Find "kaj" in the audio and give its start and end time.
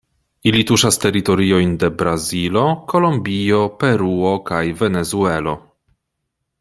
4.49-4.63